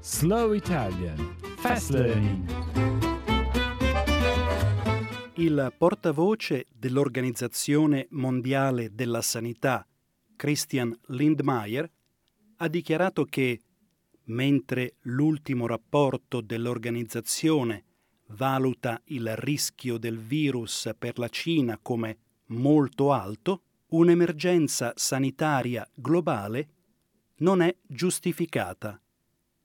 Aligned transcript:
Slow 0.01 0.53
Italian 0.53 1.37
Fast 1.57 1.89
Learning. 1.89 3.04
Il 5.37 5.75
portavoce 5.77 6.67
dell'Organizzazione 6.73 8.07
Mondiale 8.11 8.95
della 8.95 9.21
Sanità, 9.21 9.85
Christian 10.37 10.97
Lindmeier, 11.07 11.91
ha 12.59 12.69
dichiarato 12.69 13.25
che, 13.25 13.61
mentre 14.27 14.95
l'ultimo 15.01 15.67
rapporto 15.67 16.41
dell'organizzazione 16.41 17.85
valuta 18.29 19.03
il 19.07 19.35
rischio 19.35 19.99
del 19.99 20.21
virus 20.21 20.95
per 20.97 21.19
la 21.19 21.29
Cina 21.29 21.81
come 21.83 22.19
molto 22.47 23.11
alto, 23.11 23.63
un'emergenza 23.89 24.93
sanitaria 24.95 25.85
globale 25.93 26.69
non 27.39 27.61
è 27.61 27.75
giustificata, 27.85 29.03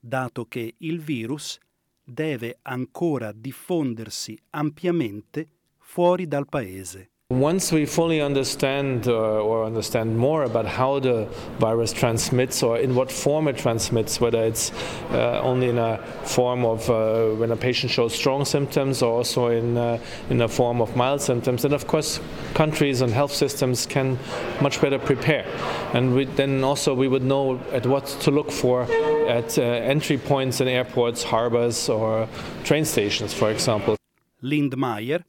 dato 0.00 0.46
che 0.46 0.74
il 0.78 0.98
virus 0.98 1.60
deve 2.02 2.58
ancora 2.62 3.30
diffondersi 3.30 4.36
ampiamente 4.50 5.58
fuori 5.92 6.26
dal 6.26 6.44
paese. 6.44 7.08
Once 7.30 7.70
we 7.70 7.86
fully 7.86 8.20
understand 8.20 9.06
uh, 9.06 9.12
or 9.12 9.64
understand 9.64 10.18
more 10.18 10.42
about 10.42 10.66
how 10.66 10.98
the 10.98 11.28
virus 11.60 11.92
transmits 11.92 12.60
or 12.60 12.76
in 12.78 12.92
what 12.96 13.10
form 13.10 13.46
it 13.46 13.56
transmits, 13.56 14.20
whether 14.20 14.42
it's 14.42 14.72
uh, 15.12 15.40
only 15.40 15.68
in 15.68 15.78
a 15.78 15.96
form 16.24 16.64
of 16.64 16.90
uh, 16.90 17.28
when 17.38 17.52
a 17.52 17.56
patient 17.56 17.90
shows 17.92 18.12
strong 18.12 18.44
symptoms 18.44 19.00
or 19.00 19.12
also 19.18 19.46
in, 19.46 19.76
uh, 19.76 19.96
in 20.28 20.40
a 20.42 20.48
form 20.48 20.80
of 20.80 20.96
mild 20.96 21.20
symptoms, 21.20 21.62
then 21.62 21.72
of 21.72 21.86
course 21.86 22.18
countries 22.54 23.00
and 23.00 23.12
health 23.12 23.32
systems 23.32 23.86
can 23.86 24.18
much 24.60 24.80
better 24.80 24.98
prepare. 24.98 25.46
And 25.94 26.12
we, 26.14 26.24
then 26.24 26.64
also 26.64 26.94
we 26.94 27.06
would 27.06 27.22
know 27.22 27.60
at 27.70 27.86
what 27.86 28.06
to 28.22 28.32
look 28.32 28.50
for 28.50 28.82
at 29.28 29.56
uh, 29.56 29.62
entry 29.62 30.18
points 30.18 30.60
in 30.60 30.66
airports, 30.66 31.22
harbors 31.22 31.88
or 31.88 32.28
train 32.64 32.84
stations, 32.84 33.32
for 33.32 33.52
example. 33.52 33.96
Lindmeier 34.42 35.22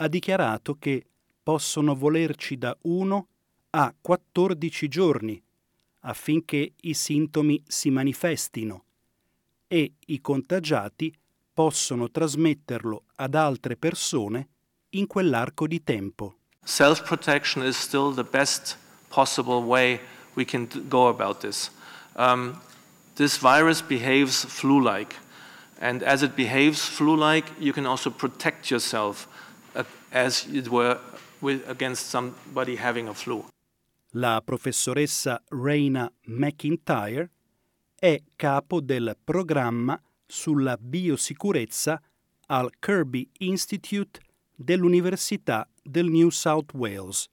ha 0.00 0.08
dichiarato 0.08 0.76
che 0.78 1.04
possono 1.42 1.94
volerci 1.94 2.56
da 2.56 2.76
1 2.82 3.28
a 3.70 3.94
14 4.00 4.88
giorni 4.88 5.42
affinché 6.00 6.72
i 6.80 6.94
sintomi 6.94 7.62
si 7.66 7.90
manifestino 7.90 8.84
e 9.66 9.94
i 10.06 10.20
contagiati 10.20 11.12
possono 11.52 12.10
trasmetterlo 12.10 13.04
ad 13.16 13.34
altre 13.34 13.76
persone 13.76 14.48
in 14.90 15.06
quell'arco 15.06 15.66
di 15.66 15.82
tempo. 15.82 16.36
Self 16.62 17.02
protection 17.02 17.64
is 17.64 17.76
still 17.76 18.14
the 18.14 18.24
best 18.24 18.76
possible 19.08 19.60
way 19.62 20.00
we 20.34 20.44
can 20.44 20.68
go 20.88 21.08
about 21.08 21.40
this. 21.40 21.70
Um, 22.14 22.60
this 23.16 23.38
virus 23.38 23.82
behaves 23.82 24.44
flu 24.44 24.80
like, 24.80 25.16
and 25.80 26.02
as 26.02 26.22
it 26.22 26.36
behaves 26.36 26.86
flu 26.86 27.16
like, 27.16 27.50
you 27.58 27.72
can 27.72 27.86
also 27.86 28.10
protect 28.10 28.70
yourself 28.70 29.26
as 30.10 30.46
it 30.52 30.68
were 30.68 30.98
with, 31.40 31.68
against 31.68 32.08
somebody 32.08 32.76
having 32.76 33.08
a 33.08 33.14
flu. 33.14 33.44
La 34.12 34.40
professoressa 34.40 35.42
Raina 35.48 36.10
McIntyre 36.26 37.30
è 37.94 38.22
capo 38.36 38.80
del 38.80 39.16
programma 39.22 40.00
sulla 40.26 40.76
biosicurezza 40.78 42.00
al 42.46 42.70
Kirby 42.78 43.28
Institute 43.38 44.20
dell'Università 44.54 45.68
del 45.82 46.06
New 46.06 46.30
South 46.30 46.72
Wales. 46.74 47.28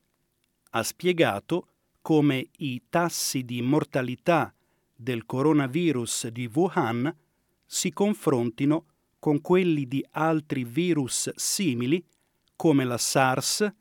Ha 0.72 0.84
spiegato 0.84 1.68
come 2.02 2.50
i 2.58 2.84
tassi 2.90 3.44
di 3.44 3.62
mortalità 3.62 4.54
del 4.96 5.26
coronavirus 5.26 6.28
di 6.28 6.50
Wuhan 6.54 7.14
si 7.66 7.92
confrontino 7.92 8.86
con 9.20 9.42
quelli 9.42 9.88
di 9.88 10.06
altri 10.12 10.64
virus 10.64 11.34
simili 11.36 12.04
come 12.56 12.84
la 12.84 12.98
SARS, 12.98 13.74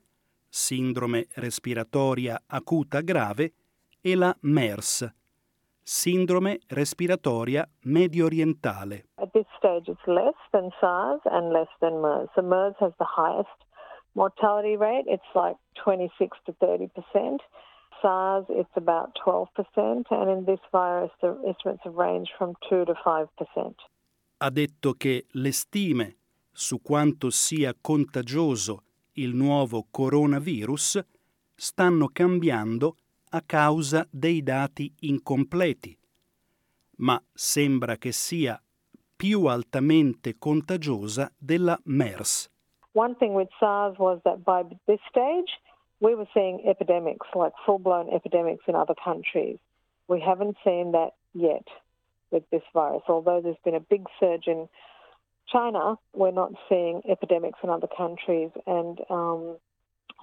sindrome 0.49 1.27
respiratoria 1.35 2.43
acuta 2.47 3.01
grave, 3.03 3.53
e 4.01 4.15
la 4.15 4.37
MERS, 4.41 5.12
sindrome 5.83 6.61
respiratoria 6.69 7.69
medio 7.83 8.27
orientale. 8.27 9.07
At 9.17 9.31
this 9.33 9.47
stage, 9.57 9.89
it's 9.89 10.07
less 10.07 10.37
than 10.51 10.71
SARS 10.81 11.21
and 11.25 11.53
less 11.53 11.71
than 11.81 12.01
MERS. 12.01 12.29
So 12.35 12.43
MERS 12.43 12.75
has 12.81 12.93
the 12.99 13.07
highest 13.07 13.65
mortality 14.12 14.77
rate. 14.77 15.05
It's 15.06 15.31
like 15.35 15.56
26 15.83 16.39
to 16.47 16.53
30 16.59 16.89
percent. 16.89 17.43
SARS, 18.01 18.45
it's 18.49 18.77
about 18.77 19.15
12 19.25 19.49
percent, 19.55 20.06
and 20.11 20.29
in 20.31 20.45
this 20.45 20.61
virus, 20.71 21.11
the 21.21 21.37
estimates 21.49 21.81
have 21.85 21.95
ranged 21.95 22.33
from 22.37 22.55
2 22.69 22.85
to 22.85 22.95
5 23.03 23.29
percent. 23.37 23.77
Ha 24.39 24.51
detto 24.51 24.95
che 24.95 25.27
le 25.33 25.53
stime 25.53 26.17
su 26.55 26.81
quanto 26.81 27.31
sia 27.31 27.75
contagioso 27.79 28.85
il 29.15 29.35
nuovo 29.35 29.87
coronavirus 29.91 31.05
stanno 31.55 32.09
cambiando 32.13 32.97
a 33.31 33.43
causa 33.45 34.07
dei 34.09 34.43
dati 34.43 34.93
incompleti, 35.01 35.97
ma 36.99 37.21
sembra 37.33 37.97
che 37.97 38.13
sia 38.13 38.61
più 39.17 39.47
altamente 39.47 40.39
contagiosa 40.39 41.31
della 41.37 41.79
MERS. 41.85 42.49
One 42.93 43.17
thing 43.17 43.35
with 43.35 43.49
SARS 43.59 43.99
was 43.99 44.21
that 44.23 44.45
by 44.45 44.63
this 44.87 45.01
stage, 45.09 45.51
we 45.99 46.15
were 46.15 46.29
seeing 46.33 46.61
epidemics, 46.65 47.27
like 47.35 47.53
full 47.65 47.81
blown 47.81 48.09
epidemics 48.13 48.63
in 48.69 48.77
other 48.77 48.95
countries. 48.95 49.59
We 50.07 50.21
haven't 50.21 50.57
seen 50.63 50.93
that 50.93 51.15
yet 51.33 51.67
with 52.31 52.45
this 52.51 52.63
virus, 52.73 53.03
although 53.09 53.41
there's 53.41 53.61
been 53.65 53.75
a 53.75 53.81
big 53.81 54.07
surge 54.21 54.47
in 54.47 54.69
China, 55.50 55.97
we're 56.12 56.32
not 56.32 56.53
seeing 56.69 57.03
epidemics 57.09 57.59
in 57.62 57.71
other 57.71 57.88
countries. 57.97 58.50
And 58.66 59.00
um, 59.10 59.56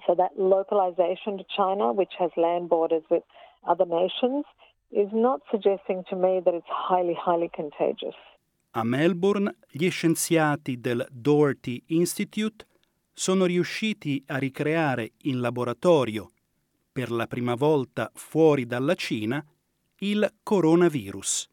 so 0.06 0.16
that 0.16 0.32
localization 0.38 1.38
to 1.38 1.46
China, 1.56 1.94
which 1.94 2.14
has 2.20 2.32
land 2.36 2.70
borders 2.70 3.04
with 3.10 3.24
other 3.68 3.86
nations, 3.86 4.46
is 4.92 5.10
not 5.14 5.42
suggesting 5.50 6.04
to 6.10 6.16
me 6.16 6.42
that 6.44 6.54
it's 6.54 6.68
highly, 6.68 7.14
highly 7.14 7.50
contagious. 7.54 8.16
A 8.74 8.84
Melbourne 8.84 9.58
gli 9.70 9.90
scienziati 9.90 10.80
del 10.80 11.06
Doherty 11.12 11.84
Institute 11.88 12.66
sono 13.12 13.46
riusciti 13.46 14.24
a 14.28 14.38
ricreare 14.38 15.12
in 15.24 15.42
laboratorio, 15.42 16.32
per 16.92 17.12
la 17.12 17.28
prima 17.28 17.56
volta 17.56 18.10
fuori 18.14 18.66
dalla 18.66 18.96
Cina, 18.96 19.44
il 20.00 20.34
coronavirus. 20.42 21.50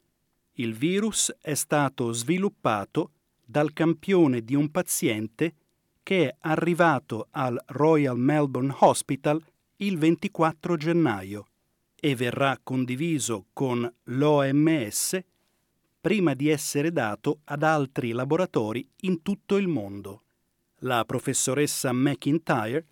Il 0.54 0.74
virus 0.74 1.36
è 1.40 1.54
stato 1.54 2.12
sviluppato 2.12 3.10
dal 3.50 3.72
campione 3.72 4.42
di 4.42 4.54
un 4.54 4.70
paziente 4.70 5.54
che 6.02 6.28
è 6.28 6.36
arrivato 6.40 7.28
al 7.30 7.58
Royal 7.68 8.18
Melbourne 8.18 8.74
Hospital 8.80 9.42
il 9.76 9.96
24 9.96 10.76
gennaio 10.76 11.46
e 11.98 12.14
verrà 12.14 12.60
condiviso 12.62 13.46
con 13.54 13.90
l'OMS 14.04 15.18
prima 15.98 16.34
di 16.34 16.50
essere 16.50 16.92
dato 16.92 17.40
ad 17.44 17.62
altri 17.62 18.12
laboratori 18.12 18.86
in 19.00 19.22
tutto 19.22 19.56
il 19.56 19.66
mondo. 19.66 20.24
La 20.80 21.06
professoressa 21.06 21.90
McIntyre 21.90 22.86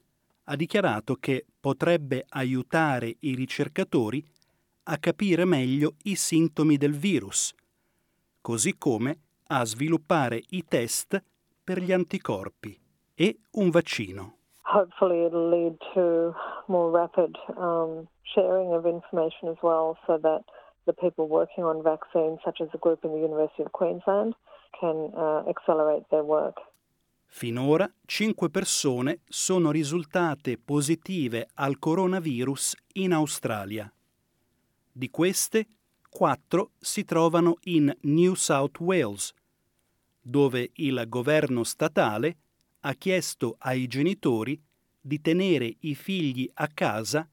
ha 0.44 0.56
dichiarato 0.56 1.16
che 1.16 1.44
potrebbe 1.60 2.24
aiutare 2.30 3.14
i 3.20 3.34
ricercatori 3.34 4.24
a 4.84 4.96
capire 4.96 5.44
meglio 5.44 5.96
i 6.04 6.14
sintomi 6.14 6.78
del 6.78 6.96
virus, 6.96 7.52
così 8.40 8.78
come 8.78 9.18
a 9.48 9.64
sviluppare 9.64 10.42
i 10.50 10.64
test 10.66 11.22
per 11.62 11.80
gli 11.80 11.92
anticorpi 11.92 12.78
e 13.14 13.38
un 13.52 13.70
vaccino. 13.70 14.36
Hopefully 14.62 15.24
it'll 15.24 15.48
lead 15.48 15.76
to 15.94 16.34
more 16.66 16.90
rapid 16.90 17.36
um, 17.56 18.08
sharing 18.22 18.72
of 18.72 18.84
information 18.84 19.48
as 19.48 19.58
well 19.62 19.96
so 20.06 20.18
that 20.18 20.42
the 20.84 20.92
people 20.92 21.26
working 21.26 21.64
on 21.64 21.82
vaccines, 21.82 22.40
such 22.44 22.60
as 22.60 22.68
the 22.70 22.78
group 22.78 23.04
in 23.04 23.12
the 23.12 23.18
University 23.18 23.62
of 23.62 23.70
Queensland, 23.72 24.34
can 24.78 25.12
uh, 25.14 25.48
accelerate 25.48 26.04
their 26.10 26.24
work. 26.24 26.56
Finora 27.28 27.92
cinque 28.06 28.50
persone 28.50 29.20
sono 29.26 29.70
risultate 29.70 30.58
positive 30.58 31.48
al 31.54 31.78
coronavirus 31.78 32.76
in 32.94 33.12
Australia. 33.12 33.90
Di 34.92 35.10
queste, 35.10 35.66
quattro 36.16 36.70
si 36.78 37.04
trovano 37.04 37.58
in 37.64 37.94
New 38.04 38.32
South 38.32 38.80
Wales, 38.80 39.34
dove 40.18 40.70
il 40.76 41.04
governo 41.08 41.62
statale 41.62 42.38
ha 42.80 42.94
chiesto 42.94 43.56
ai 43.58 43.86
genitori 43.86 44.58
di 44.98 45.20
tenere 45.20 45.76
i 45.80 45.94
figli 45.94 46.50
a 46.54 46.68
casa 46.68 47.28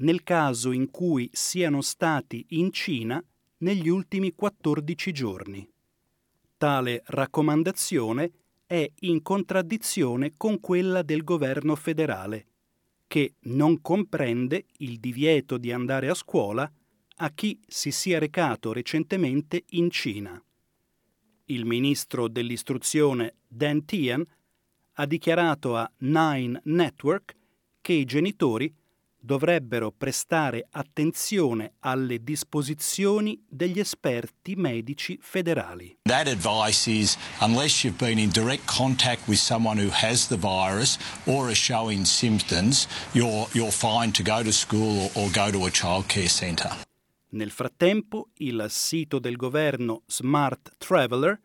nel 0.00 0.24
caso 0.24 0.72
in 0.72 0.90
cui 0.90 1.30
siano 1.32 1.80
stati 1.80 2.44
in 2.50 2.70
Cina 2.70 3.24
negli 3.60 3.88
ultimi 3.88 4.34
14 4.34 5.10
giorni. 5.10 5.66
Tale 6.58 7.02
raccomandazione 7.06 8.32
è 8.66 8.86
in 9.00 9.22
contraddizione 9.22 10.34
con 10.36 10.60
quella 10.60 11.00
del 11.00 11.24
governo 11.24 11.74
federale, 11.74 12.46
che 13.06 13.36
non 13.44 13.80
comprende 13.80 14.66
il 14.80 14.98
divieto 14.98 15.56
di 15.56 15.72
andare 15.72 16.10
a 16.10 16.14
scuola 16.14 16.70
a 17.20 17.30
chi 17.30 17.60
si 17.66 17.90
sia 17.90 18.18
recato 18.18 18.72
recentemente 18.72 19.64
in 19.70 19.90
Cina. 19.90 20.40
Il 21.46 21.64
ministro 21.64 22.28
dell'istruzione 22.28 23.34
Dan 23.46 23.84
Tian 23.84 24.24
ha 24.94 25.06
dichiarato 25.06 25.76
a 25.76 25.90
Nine 25.98 26.60
Network 26.64 27.36
che 27.80 27.92
i 27.92 28.04
genitori 28.04 28.74
dovrebbero 29.20 29.90
prestare 29.90 30.66
attenzione 30.70 31.74
alle 31.80 32.22
disposizioni 32.22 33.40
degli 33.48 33.78
esperti 33.78 34.54
medici 34.54 35.18
federali. 35.20 35.98
That 36.02 36.28
advice 36.28 36.88
is 36.88 37.16
unless 37.40 37.84
you've 37.84 37.98
been 37.98 38.18
in 38.18 38.30
direct 38.30 38.64
contact 38.66 39.26
with 39.26 39.38
someone 39.38 39.78
who 39.82 39.90
has 39.90 40.28
the 40.28 40.38
virus 40.38 40.98
or 41.26 41.50
is 41.50 41.58
showing 41.58 42.04
symptoms, 42.04 42.86
you're, 43.12 43.46
you're 43.52 43.72
fine 43.72 44.12
to 44.12 44.22
go 44.22 44.42
to 44.42 44.52
school 44.52 45.10
or, 45.14 45.24
or 45.24 45.30
go 45.30 45.50
to 45.50 45.66
a 45.66 45.70
childcare 45.70 46.28
centre. 46.28 46.70
Nel 47.30 47.50
frattempo, 47.50 48.28
il 48.38 48.64
sito 48.68 49.18
del 49.18 49.36
governo 49.36 50.02
Smart 50.06 50.76
Traveler 50.78 51.38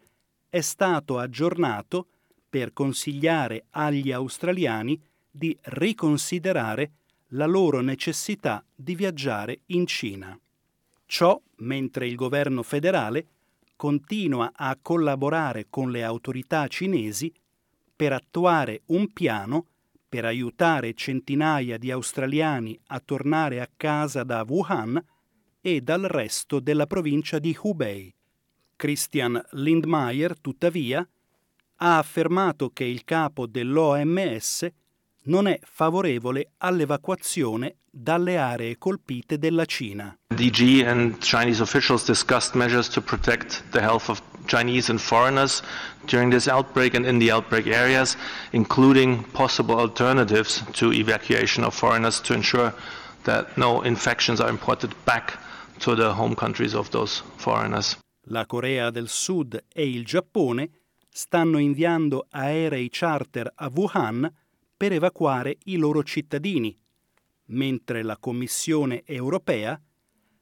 è 0.50 0.62
stato 0.62 1.18
aggiornato 1.18 2.08
per 2.50 2.72
consigliare 2.72 3.66
agli 3.72 4.12
australiani 4.12 5.02
di 5.30 5.58
riconsiderare 5.62 6.92
la 7.30 7.48
loro 7.48 7.82
necessità 7.82 8.64
di 8.74 8.96
viaggiare 8.96 9.62
in 9.68 9.86
Cina. 9.88 10.40
Ciò 11.06 11.42
mentre 11.58 12.08
il 12.08 12.16
governo 12.16 12.64
federale 12.64 13.28
continua 13.76 14.52
a 14.56 14.78
collaborare 14.82 15.66
con 15.70 15.92
le 15.92 16.04
autorità 16.04 16.68
cinesi 16.68 17.34
per 17.96 18.14
attuare 18.14 18.84
un 18.88 19.12
piano 19.12 19.66
per 20.08 20.26
aiutare 20.26 20.94
centinaia 20.94 21.78
di 21.78 21.90
australiani 21.92 22.80
a 22.88 23.00
tornare 23.00 23.60
a 23.60 23.70
casa 23.76 24.24
da 24.24 24.46
Wuhan 24.48 25.04
e 25.66 25.80
dal 25.80 26.02
resto 26.02 26.60
della 26.60 26.86
provincia 26.88 27.40
di 27.40 27.58
Hubei. 27.58 28.14
Christian 28.76 29.42
Lindmeier, 29.52 30.38
tuttavia, 30.42 31.08
ha 31.78 31.98
affermato 31.98 32.72
che 32.72 32.84
il 32.84 33.06
capo 33.06 33.48
dell'OMS 33.48 34.68
non 35.24 35.48
è 35.48 35.58
favorevole 35.64 36.52
all'evacuazione 36.58 37.78
dalle 37.90 38.38
aree 38.38 38.78
colpite 38.78 39.38
della 39.38 39.64
Cina. 39.64 40.18
DG 40.36 40.84
and 40.86 41.20
Chinese 41.20 41.62
officials 41.62 42.04
discussed 42.04 42.56
measures 42.56 42.90
to 42.90 43.00
protect 43.02 43.64
the 43.72 43.80
health 43.80 44.10
of 44.10 44.22
Chinese 44.48 44.92
and 44.92 45.00
foreigners 45.00 45.64
during 46.08 46.30
this 46.30 46.50
outbreak 46.50 46.94
and 46.94 47.06
in 47.06 47.20
the 47.20 47.32
outbreak 47.32 47.68
areas, 47.68 48.18
including 48.52 49.24
possible 49.32 49.76
alternatives 49.76 50.62
to 50.74 50.92
evacuation 50.92 51.64
of 51.64 51.74
foreigners 51.74 52.20
to 52.20 52.34
ensure 52.34 52.74
that 53.24 53.58
no 53.58 53.82
infections 53.84 54.42
are 54.42 54.50
imported 54.50 54.94
back 55.06 55.40
to 55.80 55.96
the 55.96 56.12
home 56.12 56.36
countries 56.36 56.74
of 56.74 56.90
those 56.90 57.24
foreigners. 57.36 57.98
La 58.28 58.46
Corea 58.46 58.90
del 58.90 59.10
Sud 59.10 59.66
e 59.68 59.90
il 59.90 60.06
Giappone 60.06 60.70
stanno 61.10 61.58
inviando 61.58 62.28
aerei 62.30 62.90
charter 62.90 63.52
a 63.54 63.72
Wuhan 63.74 64.32
per 64.76 64.94
evacuare 64.94 65.58
i 65.66 65.78
loro 65.78 66.04
cittadini, 66.04 66.78
mentre 67.48 68.04
la 68.04 68.18
Commissione 68.18 69.04
europea 69.06 69.80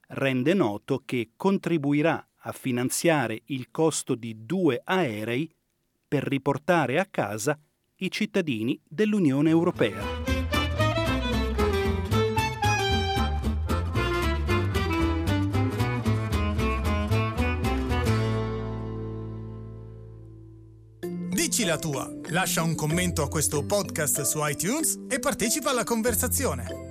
rende 0.08 0.54
noto 0.54 1.02
che 1.04 1.30
contribuirà 1.36 2.26
a 2.44 2.52
finanziare 2.52 3.42
il 3.46 3.70
costo 3.70 4.14
di 4.14 4.44
due 4.44 4.80
aerei 4.82 5.52
per 6.06 6.24
riportare 6.24 6.98
a 6.98 7.06
casa 7.06 7.58
i 7.96 8.10
cittadini 8.10 8.80
dell'Unione 8.86 9.50
Europea. 9.50 10.21
Dici 21.32 21.64
la 21.64 21.78
tua, 21.78 22.12
lascia 22.28 22.60
un 22.60 22.74
commento 22.74 23.22
a 23.22 23.28
questo 23.28 23.64
podcast 23.64 24.20
su 24.20 24.46
iTunes 24.46 24.98
e 25.08 25.18
partecipa 25.18 25.70
alla 25.70 25.82
conversazione. 25.82 26.81